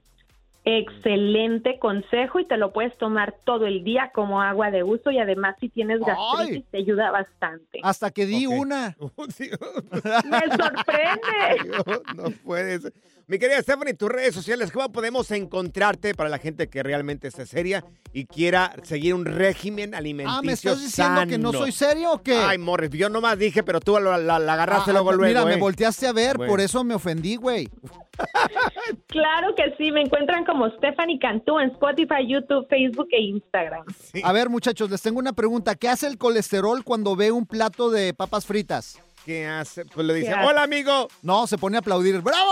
[0.65, 5.19] Excelente consejo y te lo puedes tomar todo el día como agua de uso y
[5.19, 7.79] además si tienes gastritis te ayuda bastante.
[7.83, 8.95] Hasta que di una.
[9.91, 12.01] Me sorprende.
[12.15, 12.93] no puede ser.
[13.27, 17.45] Mi querida Stephanie, tus redes sociales, ¿cómo podemos encontrarte para la gente que realmente esté
[17.45, 21.63] seria y quiera seguir un régimen alimenticio Ah, ¿me estás diciendo que no sano?
[21.63, 22.35] soy serio o qué?
[22.35, 25.45] Ay, Morris, yo nomás dije, pero tú la, la- la agarraste Ah, luego, luego, Mira,
[25.45, 25.57] me ¿eh?
[25.59, 26.51] volteaste a ver, Bueno.
[26.51, 27.69] por eso me ofendí, güey.
[29.07, 33.85] Claro que sí, me encuentran como Stephanie Cantú en Spotify, YouTube, Facebook e Instagram.
[34.23, 35.75] A ver, muchachos, les tengo una pregunta.
[35.75, 38.99] ¿Qué hace el colesterol cuando ve un plato de papas fritas?
[39.25, 39.85] ¿Qué hace?
[39.85, 41.07] Pues le dice, hola, amigo.
[41.21, 42.19] No, se pone a aplaudir.
[42.19, 42.51] ¡Bravo!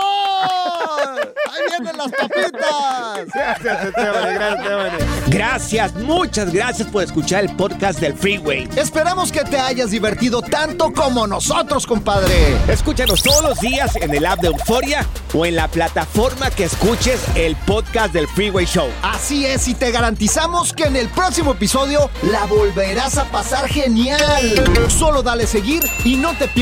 [1.52, 3.26] ¡Ahí vienen las papitas!
[3.34, 5.28] Gracias, Stephanie, gracias.
[5.28, 8.70] Gracias, muchas gracias por escuchar el podcast del Freeway.
[8.74, 12.56] Esperamos que te hayas divertido tanto como nosotros, compadre.
[12.68, 17.20] Escúchanos todos los días en el app de Euforia o en la plataforma que escuches
[17.34, 18.88] el podcast del Freeway Show.
[19.02, 24.88] Así es, y te garantizamos que en el próximo episodio la volverás a pasar genial.
[24.88, 26.61] Solo dale seguir y no te pierdas